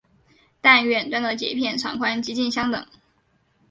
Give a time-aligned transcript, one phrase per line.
[0.61, 2.87] 但远端的节片长宽几近相等。